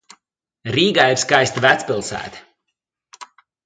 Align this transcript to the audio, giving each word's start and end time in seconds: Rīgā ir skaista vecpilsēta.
Rīgā 0.77 1.05
ir 1.13 1.21
skaista 1.25 1.65
vecpilsēta. 1.69 3.33